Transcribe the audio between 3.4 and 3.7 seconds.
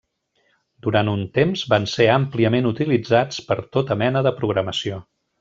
per a